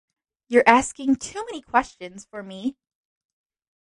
[0.47, 2.75] You're asking too many questions for me.